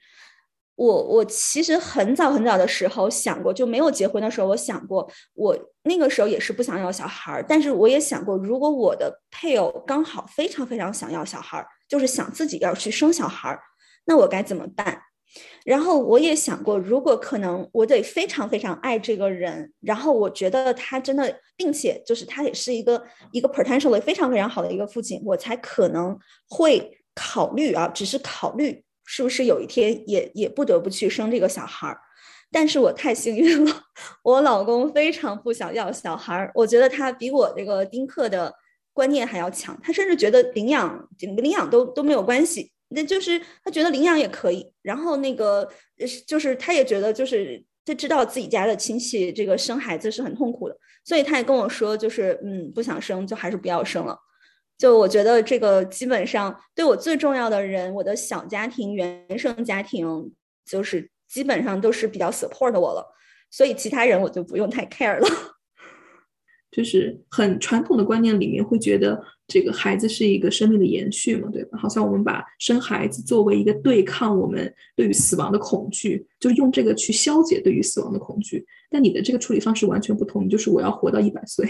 [0.81, 13.59] 我我其实很早很早的时候想过，就没有结婚的时候，我想过，我那个时候也是不想要小孩儿，但是我也想过，如果我的配偶刚好非常非常想要小孩儿，就是想自己要去生小孩儿，
[14.05, 15.03] 那我该怎么办？
[15.63, 26.17] 然后我也想过，如果可能，我得非常非常爱这个人，然后我觉得他真的，并且就是他也是一个一个 potentially 非常非常好的一个父亲，我才可能
[26.49, 28.83] 会考虑啊，只是考虑。
[29.05, 31.99] 是不是有一天也也不得不去生这个小孩儿？
[32.51, 33.83] 但是我太幸运了，
[34.23, 36.51] 我老公非常不想要小孩儿。
[36.53, 38.53] 我觉得他比我这个丁克的
[38.93, 44.69] 观念还要强，他甚至觉得领养领领养都都没有关系，那就是他觉得领养也可以。
[44.81, 45.69] 然后那个
[46.27, 54.17] 就是他也觉得就是他知道自己家的亲戚这个生孩子是很痛苦的，所以他也跟我说，就是嗯不想生就还是不要生了。
[54.81, 60.33] 就我觉得这个基本上对我最重要的人，我的小家庭、原生家庭，
[60.65, 63.05] 就是基本上都是比较 support 我了，
[63.51, 65.27] 所以其他人我就不用太 care 了。
[66.71, 71.77] 就是很传统的观念里面会觉得这个孩子是一个生命的延续嘛，对吧？
[71.77, 78.65] 好像我们把生孩子作为一个对抗我们对于死亡的恐惧，就用这个去消解对于死亡的恐惧。
[78.89, 81.69] 但你的这个处理方式完全不同，就是我要活到一百岁。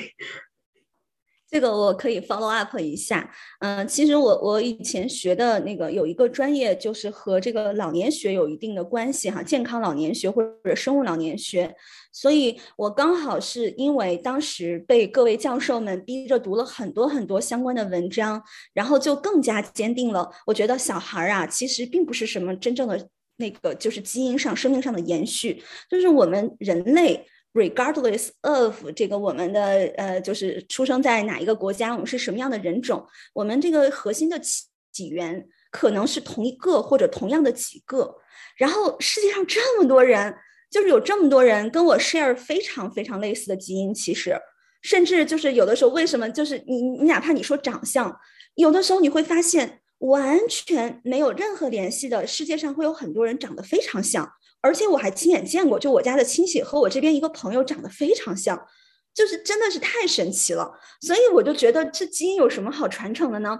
[1.51, 3.29] 这个我可以 follow up 一下，
[3.59, 11.75] 嗯，其实我我以前学的那个有一个专业，就是和这个老年学有一定的关系哈，健康老年学或者生物老年学，
[12.13, 18.41] 所以我刚好是因为当时被各位教授们逼着读了很多很多相关的文章，
[18.73, 27.27] 然后就更加坚定了，我觉得小孩啊，其实并不是什么真正的那个就是基因上、生命上的延续，就是我们人类。
[27.53, 29.61] Regardless of 这个我们的
[29.97, 38.17] 呃，就是出生在哪一个国家，我们是什么样的人种，我们这个核心的起起源可能是同一个或者同样的几个。
[38.57, 40.35] 然后世界上这么多人，
[40.69, 44.37] 就是有这么多人跟我 share 非常非常类似的基因，其实
[44.81, 48.19] 甚至就是有的时候为什么就是你你哪怕你说长相，
[48.55, 54.31] 有的时候你会发现完全没有任何联系的世界上会有很多人长得非常像，
[54.61, 58.67] 而且我还亲眼见过，就我家的亲戚和我这边一个朋友长得非常像，
[59.13, 60.71] 就是真的是太神奇了。
[61.01, 63.59] 所以我就觉得这基因有什么好传承的呢？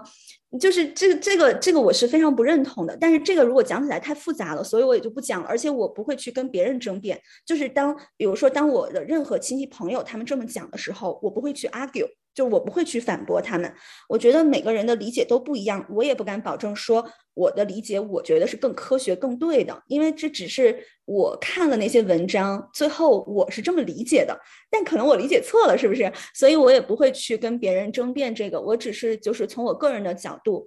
[0.60, 2.96] 就是这个这个这个我是非常不认同的。
[3.00, 5.48] 但是这个如果讲起来太复杂了，所以我也就不讲了。
[5.48, 7.20] 而且我不会去跟别人争辩。
[7.46, 12.06] 就是当比如说当我的任何亲戚朋友他们这么讲的时候，我不会去 argue。
[12.34, 13.72] 就我不会去反驳他们，
[14.08, 24.38] 我觉得每个人的理解都不一样，我也不敢保证说我的理解我觉得是更科学、更对的，因为这只是我看了那些文章，最后我是这么理解的，
[24.70, 26.10] 但可能我理解错了，是不是？
[26.34, 30.66] 所以我也不会去跟别人争辩这个，我只是就是从我个人的角度，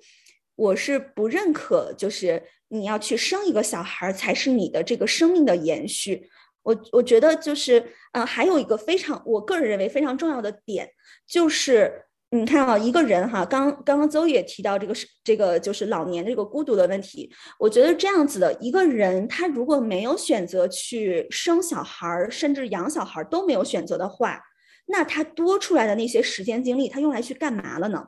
[0.56, 6.30] 我是不认可，就是你要去生一个小孩才是你的这个生命的延续。
[6.64, 10.90] 我我觉得就是，呃，还有一个非常，我个人认为非常重要的点，
[11.28, 17.32] 就是你看啊，一个人哈，刚刚刚邹也提到这个是这个就是老年这个孤独的问题。
[17.60, 24.42] 我觉得这样子的一个人，他如果没有选择去生小孩儿，甚至养小孩儿都没有选择的话，
[24.88, 28.08] 那他多出来的那些时间精力，他用来去干嘛了呢？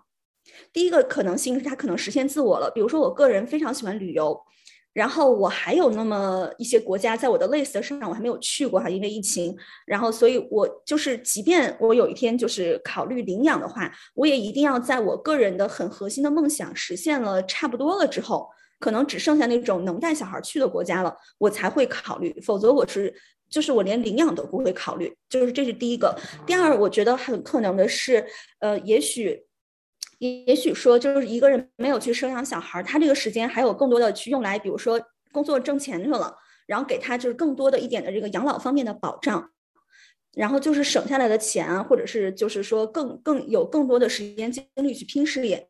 [0.74, 4.41] 第一个可能性是他可能实现自我了，比如说我个人非常喜欢旅游。
[4.98, 9.56] 然后我还有那么一些国家在我的 list 上，我还没有去过哈，因为疫情。
[9.86, 22.36] 然后，所以我就是，即便我有一天就是考虑领养的话，我也一定要在我个人的很核心的梦想实现了差不多了之后，可能只剩下那种能带小孩去的国家了，我才会考虑。
[22.41, 23.14] 否则，我是
[23.52, 25.16] 就是我连领养都不会考虑。
[25.30, 26.18] 就是这是第一个。
[26.43, 28.26] 第二，我觉得很可能的是，
[28.62, 29.43] 呃，也许。
[30.20, 34.99] 也许说，就是一个人没有去生养小孩，他这个时间还有更多的去用来，比如说
[35.32, 39.51] 工作挣钱去了，然后给他就是更多的一点的这个养老方面的保障，
[40.34, 45.70] 然后就是省下来的钱，或者是就是说更更有更多的时间精力去拼事业。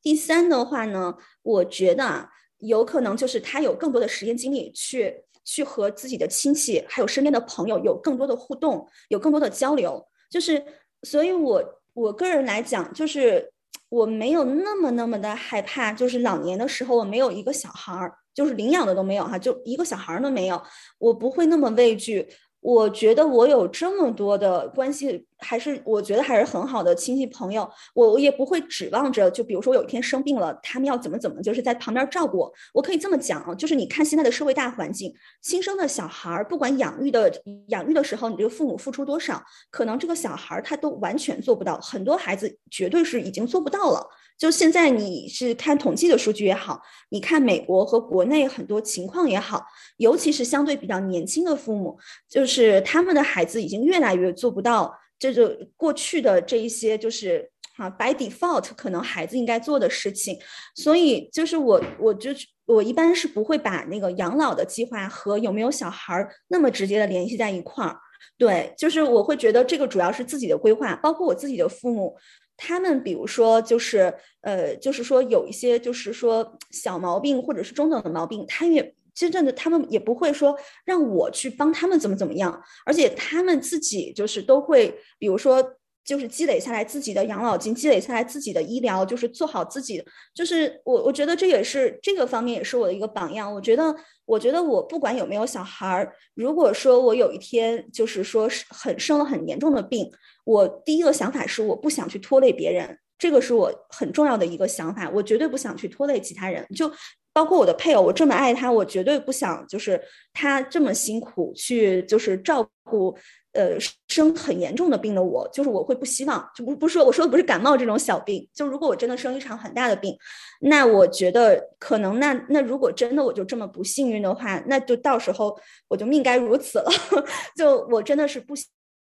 [0.00, 10.06] 第三的话呢，我觉得啊，有可能就是他有更多的时间精力去去和自己的亲戚还有身边的朋友有更多的互动，有更多的交流。
[10.30, 10.64] 就是
[11.02, 13.52] 所以，我我个人来讲，就是。
[13.94, 20.60] 我没有那么那么的害怕，就是老年的时候我没有一个小孩儿，就是领养的都没有哈，就一个小孩儿都没有，
[20.98, 22.26] 我不会那么畏惧。
[22.60, 32.52] 我觉得我有这么多的关系，还是我觉得还是很好的亲戚朋友，我我也不会指望着，就比如说有一天生病了，他们要怎么怎么，就是在旁边照顾我。
[32.72, 37.30] 我可以这么讲啊，就是你看现在的社会大环境，新生的小孩儿，不管养育的
[37.68, 44.04] 养育的时候，你这个父母付出多少，可能这个小孩儿他都完全做不到，很多孩子绝对是已经做不到了。
[44.36, 49.64] 就现在你是看统计的数据也好，你看美国和国内很多情况也好，
[49.98, 51.96] 尤其是相对比较年轻的父母，
[52.28, 54.92] 就是他们的孩子已经越来越做不到
[55.24, 60.38] 这就过去的这一些，就是啊，by default 可能孩子应该做的事情。
[60.74, 62.30] 所以就是我，我就
[62.66, 67.96] 我一般是不会把那个养老的计划和有没有小孩那么直接的联系在一块儿。
[68.36, 72.14] 对，就是我会觉得这个主要是自己的规划，包括我自己的父母。
[72.56, 90.04] 他们比如说，就是呃，就是说有一些，就是说小毛病或者是中等的毛病，他也真正的他们也不会说让我去帮他们怎么怎么样，而且他们自己就是都会，比如说就是积累下来自己的养老金，积累下来自己的医疗，就是做好自己，
[90.34, 93.50] 就是我我觉得这也是这个方面也是我的一个榜样。
[93.50, 93.96] 我觉得，
[94.26, 100.10] 我觉得我不管有没有小孩儿，如果说我有一天就是说是很生了很严重的病。
[100.44, 105.08] 我第一个想法是，我不想去拖累别人，这个是我很重要的一个想法。
[105.08, 106.92] 我绝对不想去拖累其他人，就
[107.34, 110.00] 包括我的配偶，我这么爱他，我绝对不想就是
[110.32, 113.14] 他这么辛苦去就是照顾，
[113.52, 113.76] 呃，
[114.08, 120.16] 生很严重的病的我，就是我会不希望，就不不说我说的不是感冒这种小病，就如果我真的生一场很大的病，
[120.60, 125.58] 那我觉得可能那那如果真的我就这么不幸运的话，那就到时候
[125.88, 126.90] 我就命该如此了，
[127.58, 128.54] 就我真的是不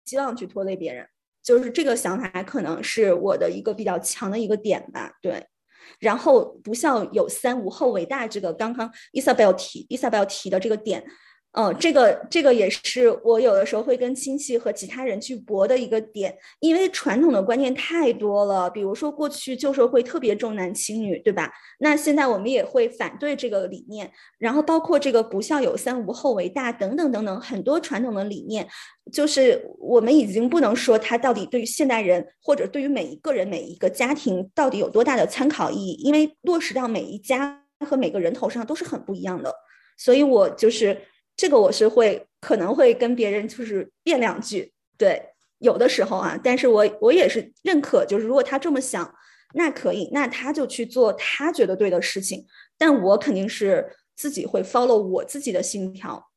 [0.04, 1.06] 希望去拖累别人。
[1.42, 5.46] 就是这个想法可能是我的一个比较强的一个点吧，对。
[5.98, 11.04] 然后不孝有三，无后为大，这个刚刚 Isabel 提 Isabel 提的这个点。
[11.58, 18.70] 嗯，这个这个也是我有的时候会跟亲戚和其他人去搏的一个点，因为传统的观念太多了。
[18.70, 21.52] 比如说过去旧社会特别重男轻女，对吧？
[21.80, 24.08] 那现在我们也会反对这个理念。
[24.38, 28.64] 然后包括这个不孝有三，无后为大等等等等，很多传统的理念，
[29.12, 39.52] 就是我们已经不能说它到底对于现代人或者对于每一个人每一个家庭到底有多大的参考意义，因为落实到每一家和每个人头上都是很不一样的。
[39.96, 40.96] 所以我就是。
[41.38, 45.22] 这个我是会可能会跟别人就是辩两句，对，
[45.58, 49.14] 有的时候啊，但是我我也是认可，就是如果他这么想，
[49.54, 52.44] 那可以，那他就去做他觉得对的事情。
[52.76, 56.28] 但我肯定是自己会 follow 我自己的信条。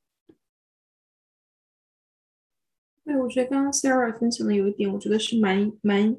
[3.03, 6.15] 对，我觉得刚刚 Sarah 分享的有一点，我觉得是蛮蛮，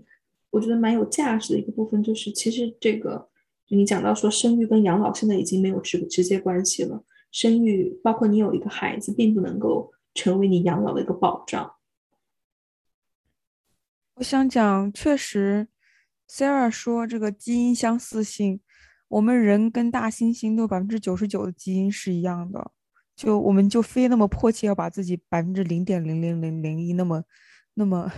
[0.50, 3.28] 我觉得蛮有价值的一个部分，就是其实这个
[3.68, 11.74] 你讲到说生育跟养老现在已经没有直直接关系了，生育包括你有一个孩子，并不能够成为你养老的一个保障。
[14.16, 15.66] 我想讲，确实
[16.28, 18.60] ，Sarah 说这个基因相似性，
[19.08, 22.70] 我们人跟大猩猩都百分之九十九的基因是一样的。
[23.16, 27.22] 就我们就非那么迫切要把自己百分之零点零零零零一那么
[27.74, 28.10] 那么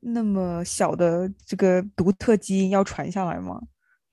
[0.00, 3.60] 那么小的这个独特基因要传下来吗？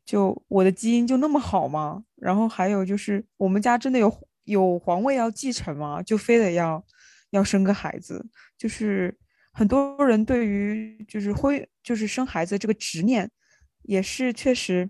[0.05, 2.03] 就我的基因就那么好吗？
[2.17, 6.01] 然后还有就是我们家真的有有皇位要继承吗？
[6.03, 6.85] 就非得要
[7.29, 8.25] 要生个孩子？
[8.57, 9.17] 就是
[9.53, 13.29] 很多人对于就是会就是生孩子这个执念
[13.83, 14.89] 也是确实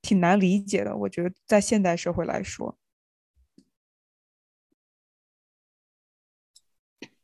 [0.00, 0.96] 挺难理解的。
[0.96, 2.78] 我觉得在现代社会来说。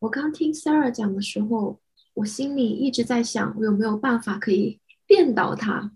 [0.01, 1.80] 我刚听 Sarah 讲的时候，
[2.14, 5.93] 我心里一直在想，我有没有办法可以电倒他？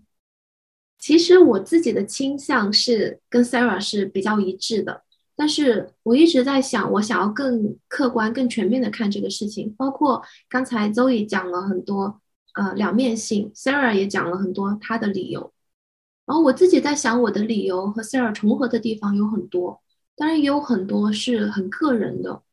[1.03, 5.03] 其实我自己的倾向是跟 Sarah 是比较一致的，
[5.35, 9.75] 但是我一直在想，我想要更客观、更全面的看这个事情。
[9.77, 12.21] 包括刚才 Zoe 讲了很多，
[12.53, 15.51] 呃，两面性，Sarah 也讲了很多他的理由。
[16.25, 19.81] 然后我自己在想，我的理由和 Sarah 重合的地方有很多，
[20.15, 22.43] 当然也有很多是很个人的。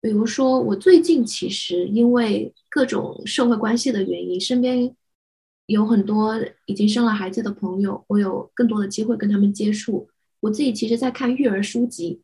[0.00, 4.92] 比如说，我最近其实因为各种社会关系的原因，身边
[5.66, 10.08] 有很多已经生了孩子的朋友，我有更多的机会跟他们接触。
[10.40, 12.22] 我自己其实在看育儿书籍，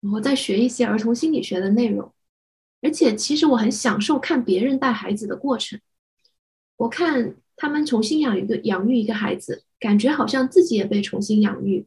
[0.00, 2.12] 然后在学一些儿童心理学的内容，
[2.80, 5.80] 而且其实我很享受看别人带孩子的过程。
[6.76, 11.86] 我看他们重新养一个养育一个孩子，感觉好像自己也被重新养育。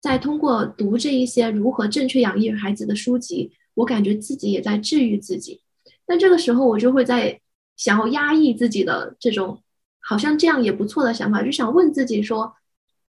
[0.00, 3.52] 在通过读这一些如何正确养育孩子的书籍。
[3.74, 5.62] 我感觉自己也在治愈自己，
[6.04, 7.40] 但这个时候我就会在
[7.74, 9.62] 想要压抑自己的这种
[10.02, 12.54] 好像这样也不错的想法，就想问自己说：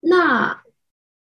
[0.00, 0.62] 那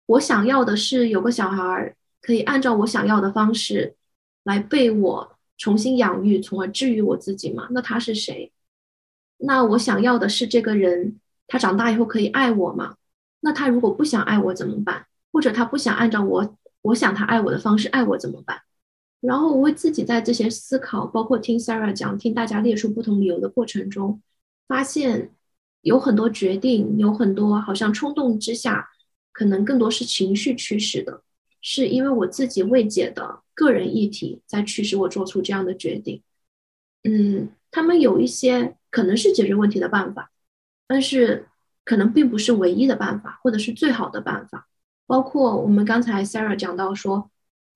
[0.05, 3.95] 我想要的是有个小孩可以按照我想要的方式
[4.43, 7.67] 来被我重新养育，从而治愈我自己吗？
[7.71, 8.51] 那他是谁？
[9.39, 12.95] 那我想要的是这个人，他长大以后可以爱我吗？
[13.39, 15.05] 那他如果不想爱我怎么办？
[15.31, 18.61] 或者他不想按照我我想他爱我的方式爱我怎么办？
[19.19, 24.21] 然后我会自己在这些思考，包括听 Sarah 讲，听大家列出不同理由的过程中，
[24.67, 25.31] 发现
[25.87, 28.89] 有很多决定，有很多好像冲动之下，
[29.31, 31.21] 可能更多是情绪驱使的，
[31.61, 36.21] 是因为我自己未解的个人议题在驱使我做出这样的决定。
[37.03, 40.31] 嗯，他们有一些可能是解决问题的办法，
[40.87, 41.47] 但是
[41.83, 44.67] 可能并不是唯一的办法，或者是最好的办法。
[45.05, 47.29] 包括我们刚才 Sarah 讲到说。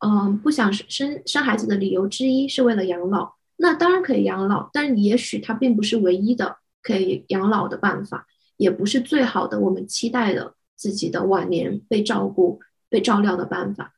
[0.04, 8.26] 嗯，不想生生孩子的理由之一是为了养老，那当然可以养老，但也许它并不是唯一的可以养老的办法，
[8.58, 12.60] 也不是最好的我们期待的自己的晚年被照顾、
[12.90, 13.94] 被照料的办法。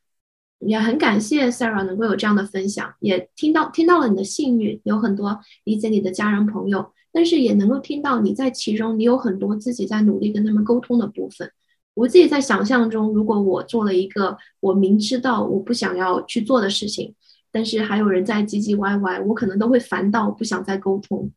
[0.60, 11.50] 也很感谢 Sarah 能够有这样的分享，也听到听到了你的幸运，有很多理解你的家人朋友，但是也能够听到你在其中，你有很多自己在努力跟他们沟通的部分。
[11.92, 17.14] 我自己在想象中，如果我做了一个我明知道我不想要去做的事情，
[17.52, 21.30] 但是还有人在唧唧歪歪，我可能都会烦到不想再沟通。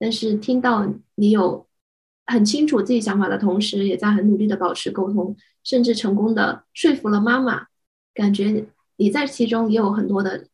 [0.00, 1.68] 但是听到你有
[2.26, 7.66] 很清楚自己想法的同时，也在很努力的保持沟通，甚至成功的说服了妈妈，
[8.12, 10.46] 感觉你在其中也有很多的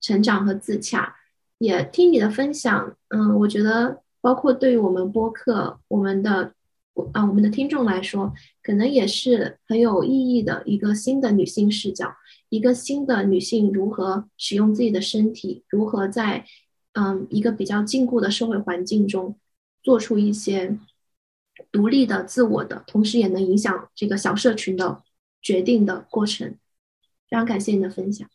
[0.00, 1.16] 成长和自洽。
[1.58, 6.54] 也听你的分享，嗯，我觉得包括对于我们播客，我们的。
[7.14, 12.12] 啊，我们的听众来说，可能也是很有意义的一个新的女性视角，
[12.50, 16.44] 一个新的女性如何使用自己的身体，如何在
[16.92, 19.36] 嗯一个比较禁锢的社会环境中
[19.82, 20.78] 做出一些
[21.70, 25.02] 独立的、自我的，同时也能影响这个小社群的
[25.40, 26.56] 决定的过程。
[27.28, 28.28] 非常感谢你的分享。